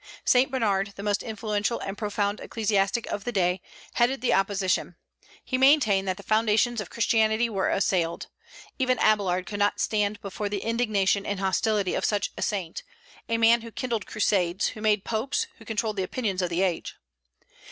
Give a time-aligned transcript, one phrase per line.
[0.25, 3.61] Saint Bernard, the most influential and profound ecclesiastic of the day,
[3.93, 4.95] headed the opposition.
[5.45, 8.25] He maintained that the foundations of Christianity were assailed.
[8.79, 12.81] Even Abélard could not stand before the indignation and hostility of such a saint,
[13.29, 16.95] a man who kindled crusades, who made popes, who controlled the opinions of the age.